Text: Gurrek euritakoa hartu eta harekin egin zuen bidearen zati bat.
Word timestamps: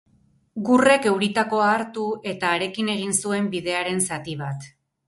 Gurrek 0.69 1.05
euritakoa 1.11 1.67
hartu 1.75 2.07
eta 2.35 2.51
harekin 2.55 2.93
egin 2.99 3.17
zuen 3.23 3.53
bidearen 3.57 4.05
zati 4.11 4.41
bat. 4.47 4.69